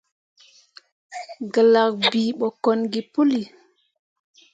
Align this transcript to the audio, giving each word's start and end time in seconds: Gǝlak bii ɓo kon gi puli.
Gǝlak 1.53 1.91
bii 2.09 2.31
ɓo 2.39 2.47
kon 2.63 2.79
gi 2.91 3.01
puli. 3.13 3.41